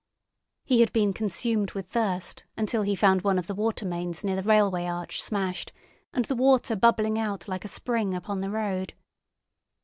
[0.65, 4.35] He had been consumed with thirst until he found one of the water mains near
[4.35, 5.71] the railway arch smashed,
[6.11, 8.95] and the water bubbling out like a spring upon the road.